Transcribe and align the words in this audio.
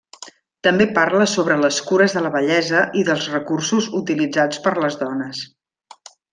També 0.67 0.87
parla 0.95 1.27
sobre 1.33 1.57
les 1.65 1.77
cures 1.91 2.15
de 2.17 2.23
la 2.27 2.31
bellesa 2.37 2.81
i 3.03 3.05
dels 3.11 3.29
recursos 3.35 3.91
utilitzats 4.03 4.65
per 4.67 4.77
les 4.83 4.99
dones. 5.07 5.47